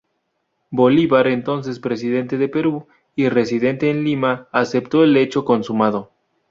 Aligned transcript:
Bolívar, 0.71 1.27
entonces 1.27 1.77
presidente 1.77 2.39
de 2.39 2.47
Perú 2.49 2.87
y 3.15 3.29
residente 3.29 3.91
en 3.91 4.03
Lima, 4.03 4.47
aceptó 4.51 5.03
el 5.03 5.15
hecho 5.15 5.45
consumado. 5.45 6.09